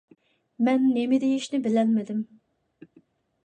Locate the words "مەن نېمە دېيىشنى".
0.67-1.61